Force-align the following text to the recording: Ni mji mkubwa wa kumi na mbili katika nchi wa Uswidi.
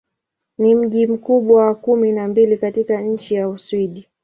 Ni 0.57 0.75
mji 0.75 1.07
mkubwa 1.07 1.65
wa 1.65 1.75
kumi 1.75 2.11
na 2.11 2.27
mbili 2.27 2.57
katika 2.57 3.01
nchi 3.01 3.39
wa 3.39 3.47
Uswidi. 3.49 4.07